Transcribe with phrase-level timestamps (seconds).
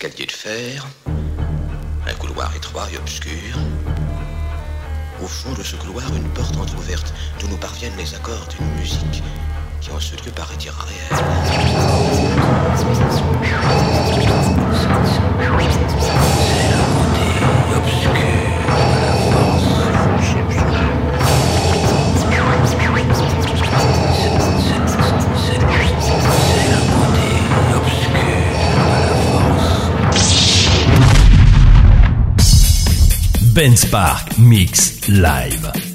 [0.00, 0.86] escalier de fer,
[2.06, 3.58] un couloir étroit et obscur.
[5.20, 9.24] Au fond de ce couloir, une porte entr'ouverte d'où nous parviennent les accords d'une musique
[9.80, 11.18] qui en ce lieu paraît irréelle.
[33.58, 35.87] Ben Spark Mix Live.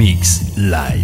[0.00, 0.99] Mix Live.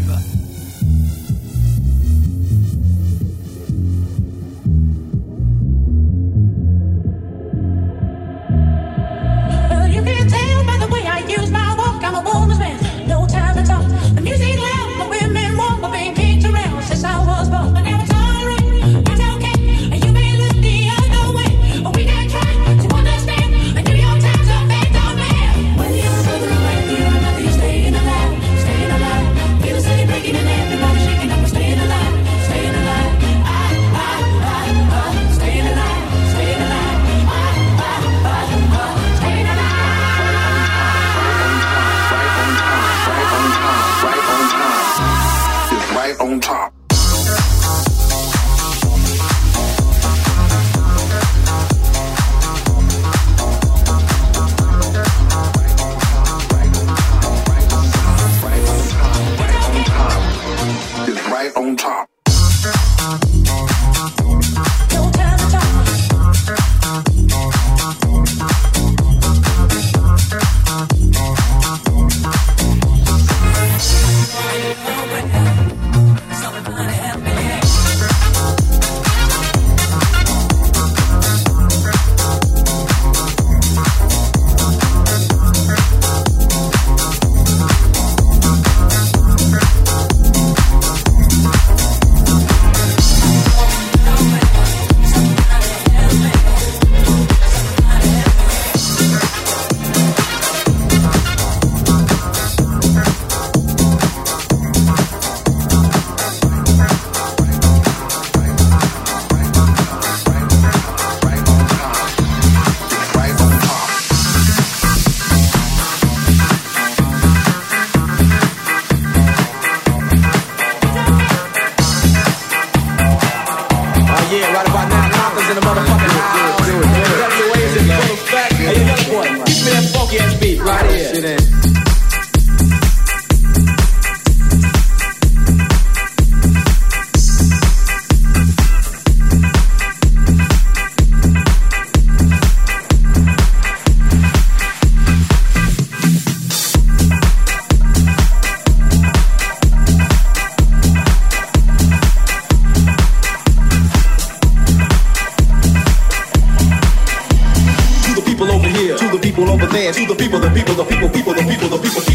[161.82, 162.06] people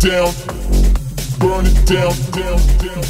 [0.00, 0.32] down,
[1.38, 3.02] burn it down, down, down.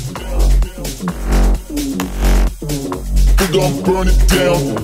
[3.39, 4.78] We gon' burn it down,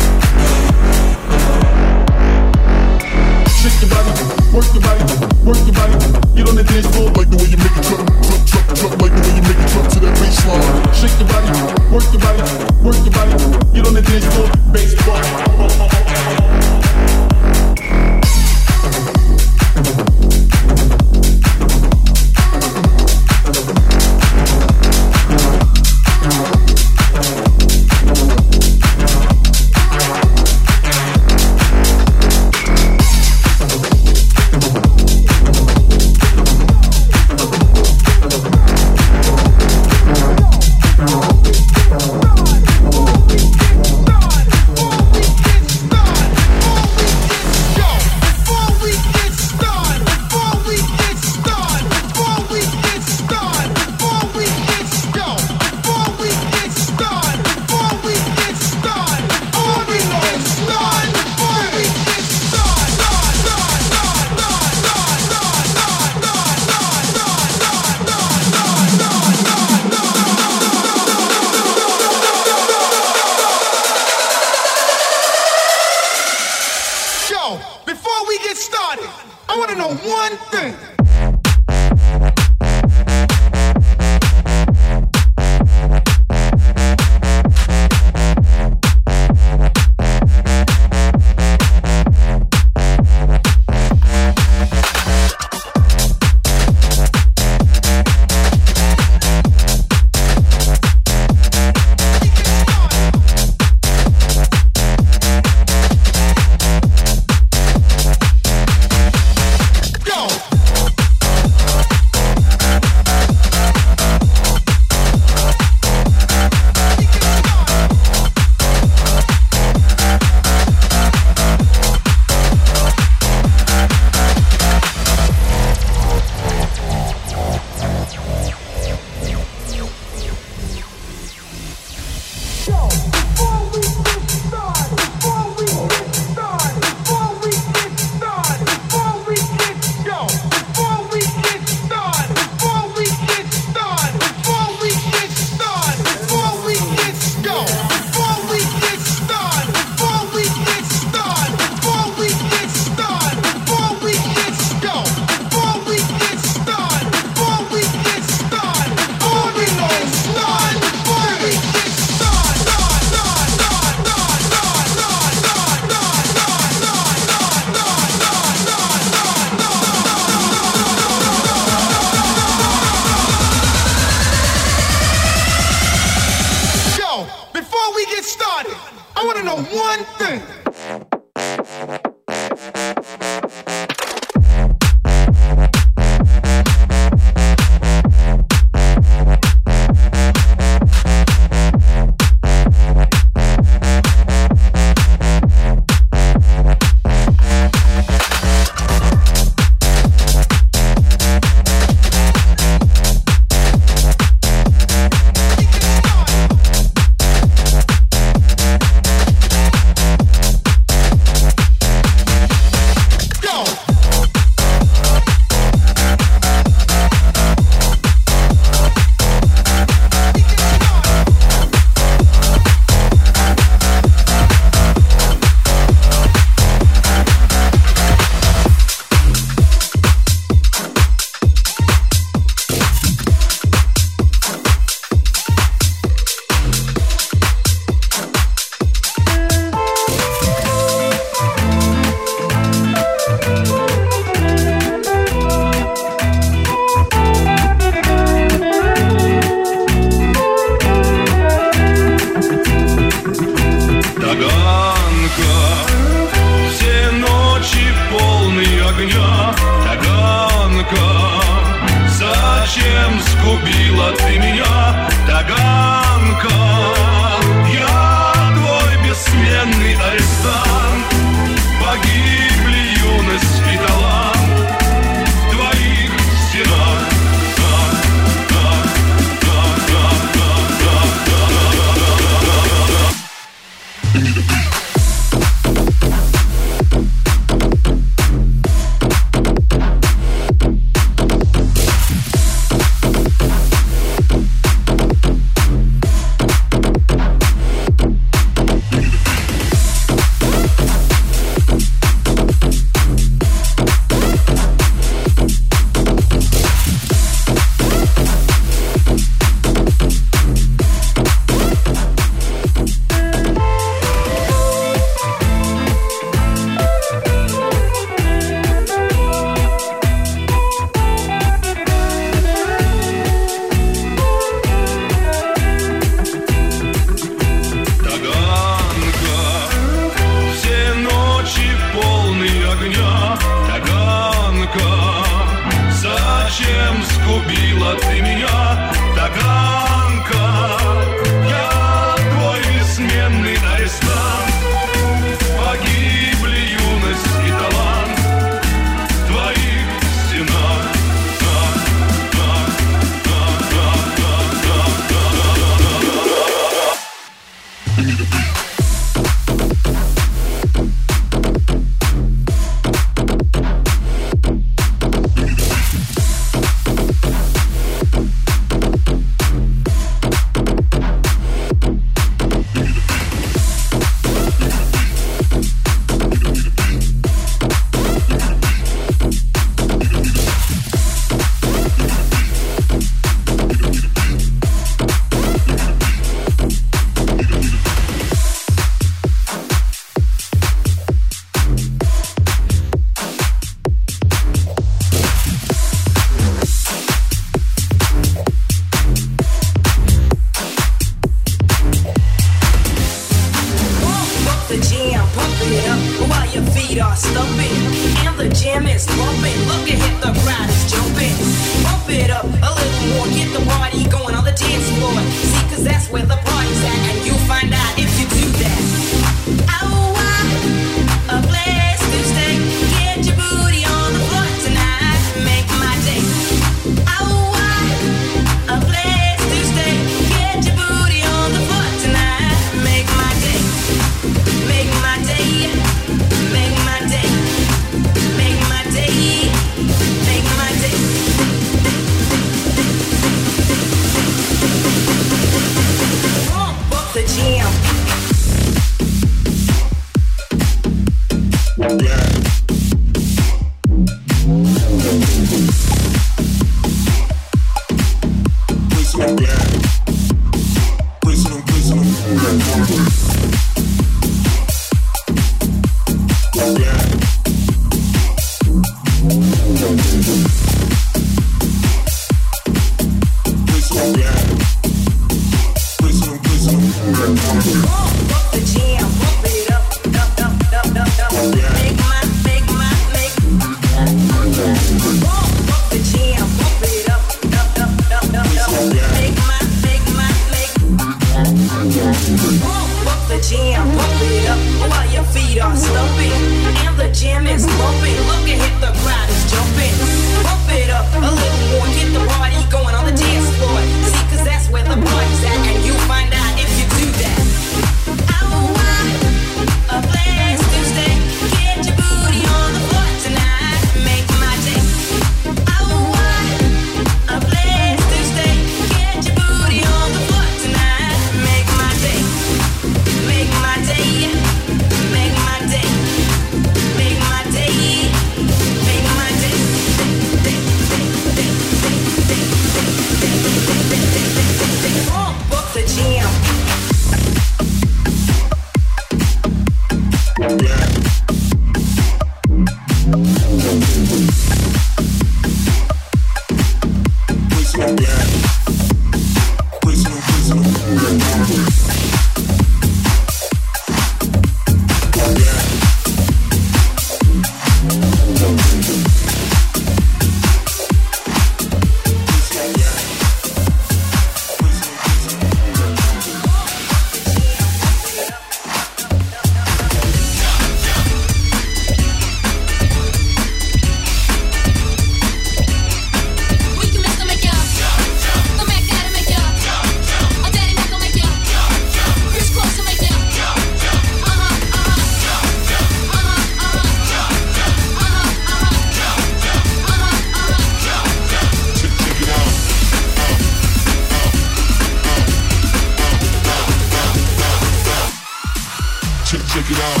[599.32, 600.00] check it out.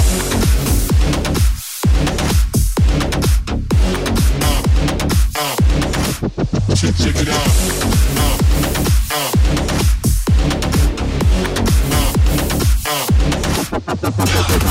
[6.76, 7.48] Check, check it out.
[14.26, 14.61] Check,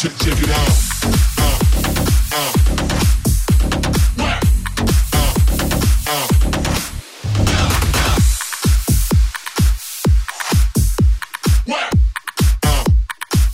[0.00, 0.56] Check, check it out.
[1.36, 1.58] Uh,
[2.32, 2.52] uh.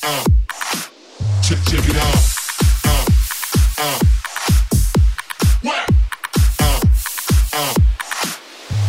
[0.04, 0.24] Uh,
[1.42, 2.14] check, check it out.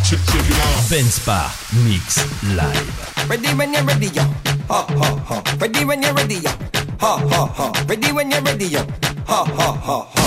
[0.05, 0.89] Check, check it out.
[0.91, 1.51] Ben Spark
[1.83, 2.21] Mix
[2.55, 3.27] Live.
[3.27, 4.21] Ready when you're ready, yo.
[4.69, 5.57] Ha ha ha.
[5.59, 6.76] Ready when you're ready, yo.
[6.99, 7.85] Ha ha ha.
[7.87, 8.81] Ready when you're ready, yo.
[9.27, 10.25] Ha ha ha ha.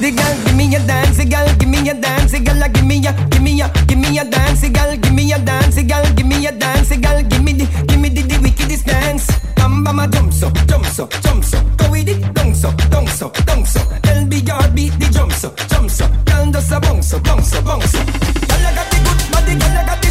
[0.00, 2.84] The girl give me a dance, the girl give me a dance, the girl give
[2.84, 5.76] me a, give me a, give me a dance, the girl give me a dance,
[5.76, 8.38] the girl give me a dance, the girl give me the, give me the, the
[8.42, 9.26] wickedest dance.
[9.56, 13.06] Bam bam a jump so, jump so, jump so, go with it, down so, down
[13.06, 13.80] so, down so.
[14.02, 17.92] LBR beat the jump so, jump so, girl does a bounce so, bounce so, bounce
[17.92, 17.98] so.
[18.04, 20.01] Girl a got the good body, girl a got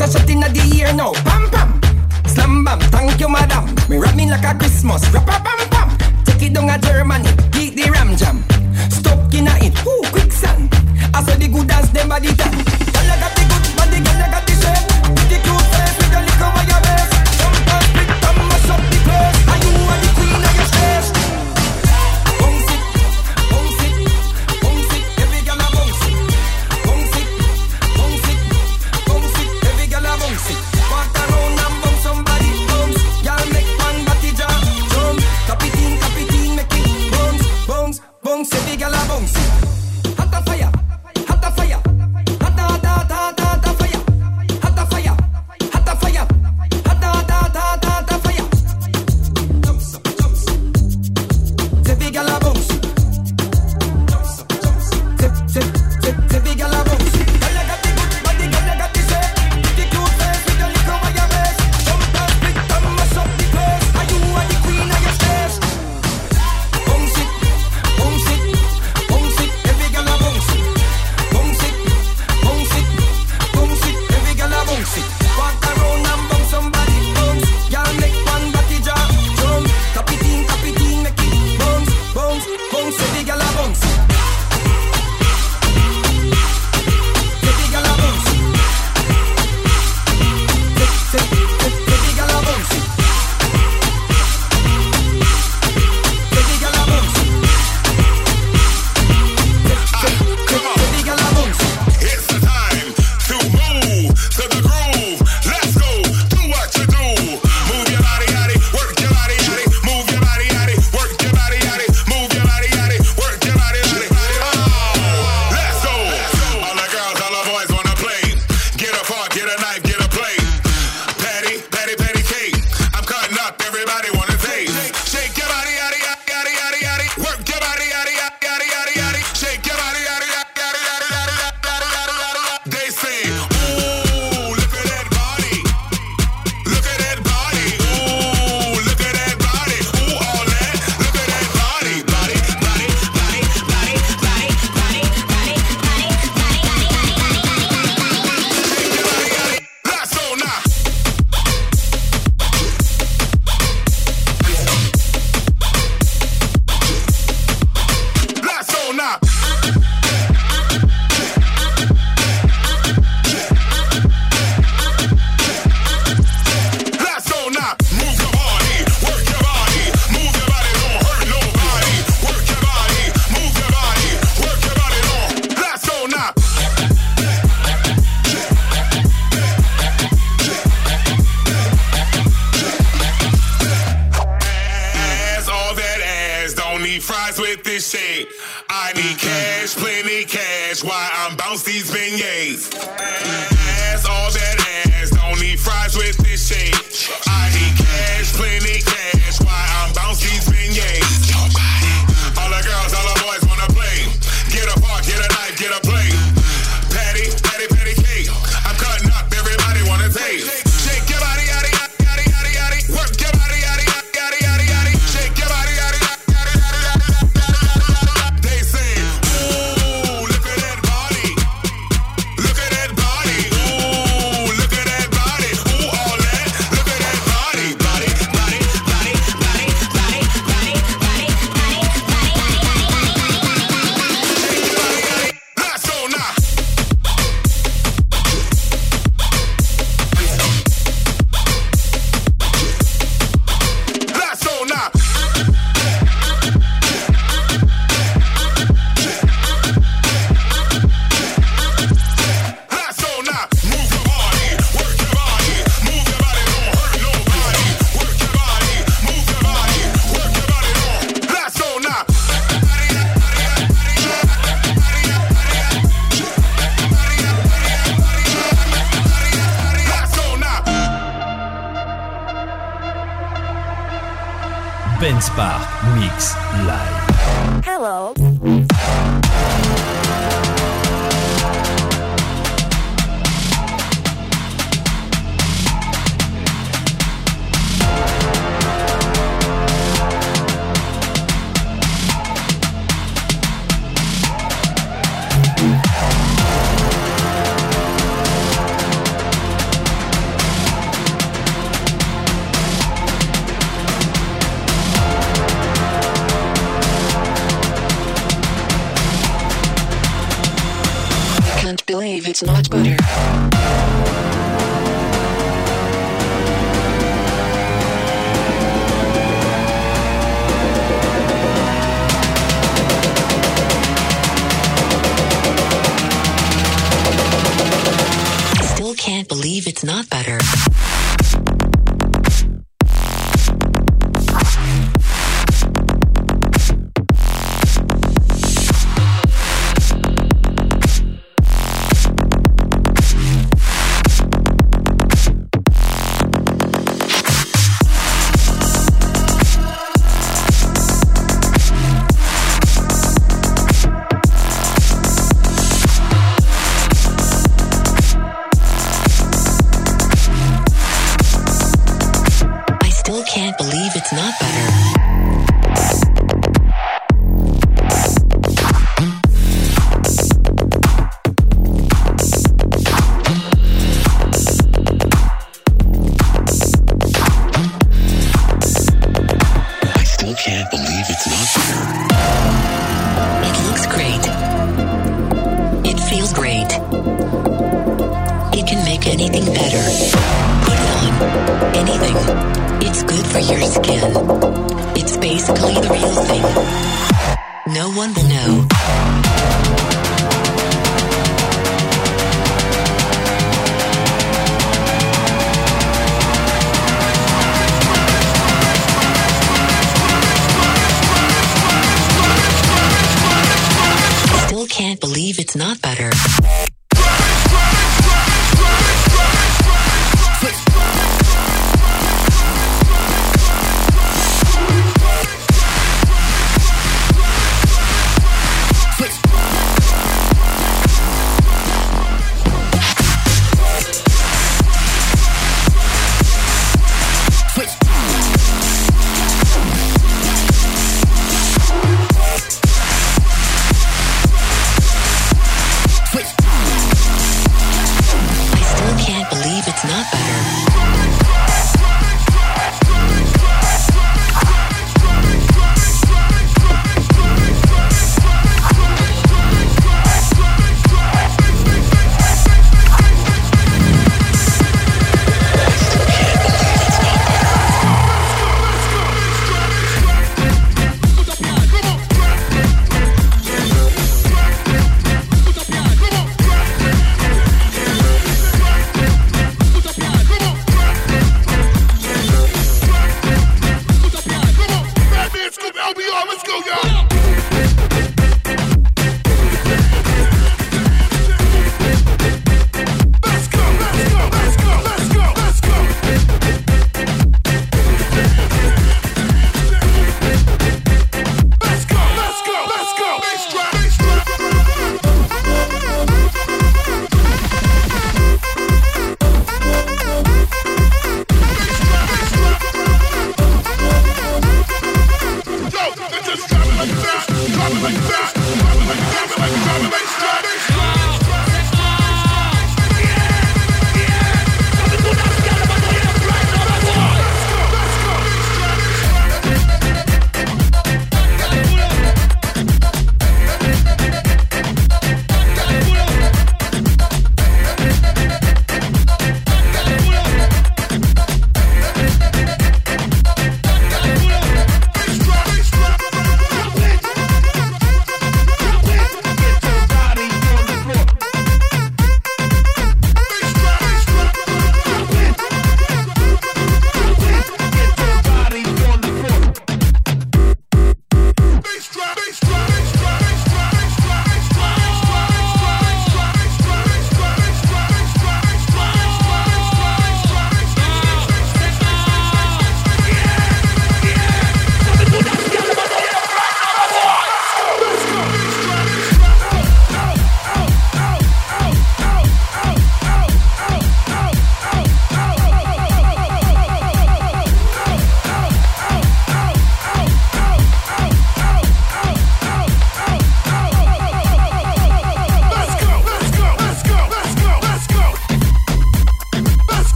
[0.00, 1.80] a shot inna the ear now, pam pam.
[2.26, 3.66] Slam bam, thank you madam.
[3.88, 5.88] Me rap like a Christmas, rap a bam bam.
[6.24, 8.44] Take it down a Germany, beat the ram jam.
[8.88, 10.72] Stuck inna it, ooh quicksand.
[11.14, 12.52] I saw the good dance, them body tan.
[12.52, 14.84] Girl, I got the good body, girl, I got the shape.
[15.16, 15.69] Pretty cute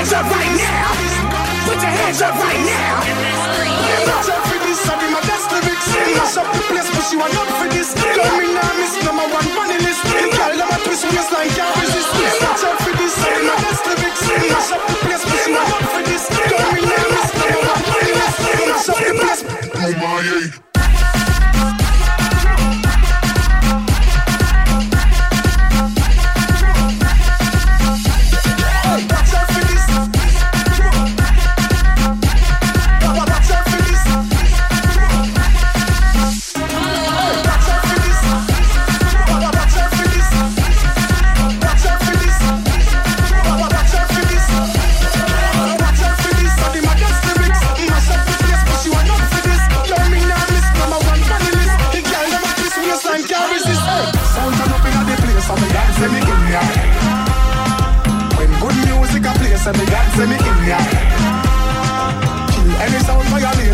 [0.00, 0.88] hands up right now.
[1.68, 3.00] Put your hands up right now.
[4.08, 7.20] Watch out for this and them a test lyrics Mash up the place but you
[7.20, 8.69] are not for this Girl me nah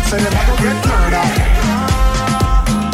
[0.07, 1.25] say a go get murder.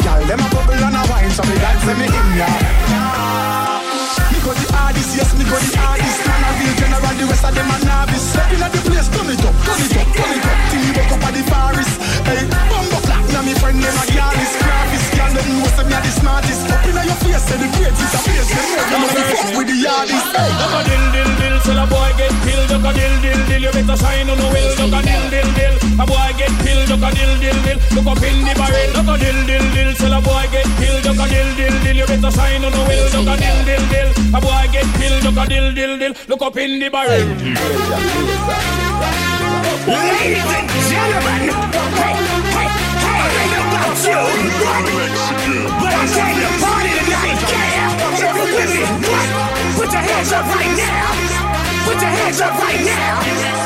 [0.02, 2.50] Girl, them a bubble and a wine, so me God say me in ya.
[4.34, 6.18] Me go the hardest, yes, me go the hardest.
[6.26, 8.26] Man a real general, the rest of them a novice.
[8.34, 10.58] Step inna the place, turn it up, turn it up, turn it up.
[10.70, 11.94] Till you wake up at the forest.
[12.26, 14.73] Hey, bumbo clap, now me friend them a gyalist, graphist.
[15.24, 16.68] Girl, them know say me a the smartest.
[16.68, 18.48] Up inna your face, say the grades is a place.
[18.52, 20.28] Them know you fuck with the hardest.
[20.36, 22.68] Duck a dill dill dill, till a boy get killed.
[22.68, 24.68] Duck a dill dill dill, you better shine on the will.
[24.76, 26.84] Duck a dill dill dill, a boy get killed.
[26.92, 28.90] Duck a dill dill dill, look up in the barrel.
[28.92, 31.00] Duck a dill dill dill, till a boy get killed.
[31.04, 33.06] Duck a dill dill dill, you better shine on the will.
[33.08, 35.20] Duck a dill dill dill, a boy get killed.
[35.24, 37.24] Duck a dill dill dill, look up in the barrel.
[39.84, 42.53] Ladies and gentlemen,
[46.60, 47.94] party tonight, yeah.
[48.34, 49.28] With me, what?
[49.76, 51.14] Put your hands up right now.
[51.84, 53.63] Put your hands up right now.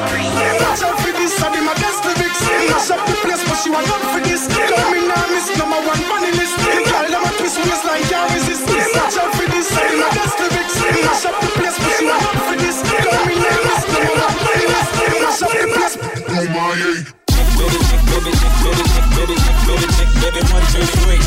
[20.39, 21.19] Baby, one, two, three.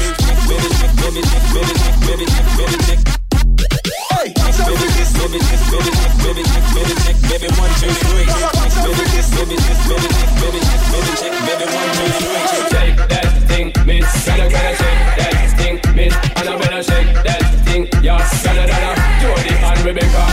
[12.71, 14.25] Shake that thing, miss.
[14.25, 16.15] Gotta gotta shake that thing, miss.
[16.35, 18.17] And I better shake that thing, yeah.
[18.43, 18.91] Gotta gotta
[19.21, 20.23] Jody and Rebecca.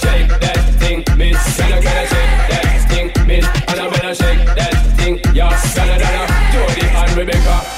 [0.00, 1.58] Shake that thing, miss.
[1.58, 3.46] Gotta gotta shake that thing, miss.
[3.68, 5.50] And I better shake that thing, yeah.
[5.74, 7.77] Gotta gotta Jody and Rebecca.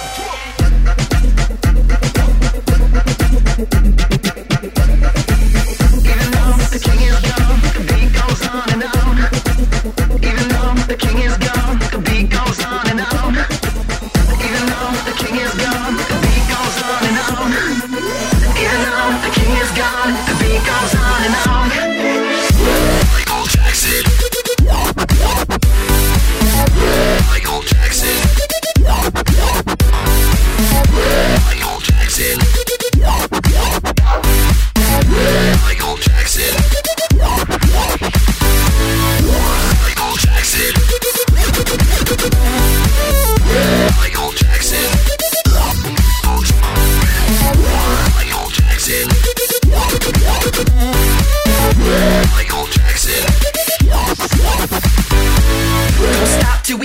[11.01, 11.40] King is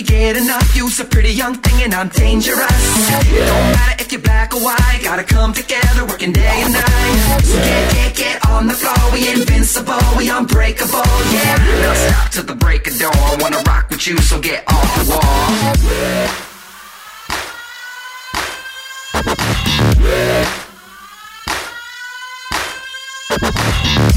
[0.06, 0.76] get enough.
[0.76, 2.60] You's a pretty young thing and I'm dangerous.
[2.60, 7.41] Don't matter if you're black or white, gotta come together working day and night.
[7.43, 8.95] So get, get, get on the floor.
[9.14, 11.03] We invincible, we unbreakable,
[11.34, 11.58] yeah.
[11.82, 13.39] Now stop till the break of dawn.
[13.39, 15.95] Wanna rock with you, so get off the wall.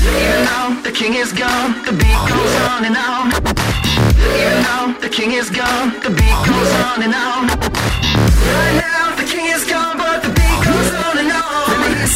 [0.09, 3.98] Even though the king is gone, the beat goes on and on.
[4.19, 7.47] Though the king is gone, the beat goes on and on.
[7.49, 11.69] Right now, the king is gone, but the beat goes on and on.
[11.69, 12.09] Let me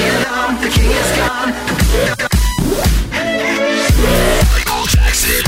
[0.00, 0.24] you
[0.64, 1.52] the king is gone,
[4.52, 5.44] Michael Jackson.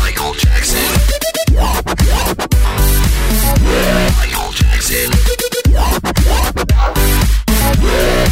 [0.00, 0.92] Michael Jackson.
[4.16, 5.10] Michael Jackson.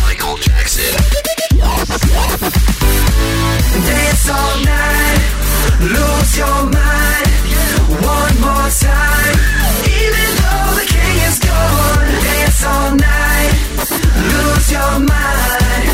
[0.05, 0.93] Michael Jackson.
[3.89, 5.21] Dance all night,
[5.81, 7.29] lose your mind.
[7.89, 9.37] One more time,
[10.01, 12.07] even though the king is gone.
[12.27, 13.53] Dance all night,
[14.33, 15.87] lose your mind.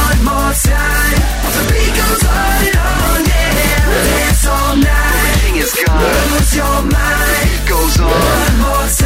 [0.00, 1.18] One more time,
[1.54, 3.80] the beat goes on and on, yeah.
[4.08, 6.00] Dance all night, king is gone.
[6.32, 7.48] lose your mind.
[7.68, 8.08] Goes on.
[8.08, 9.01] One more time,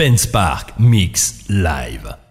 [0.00, 2.29] Pence Park Mix Live.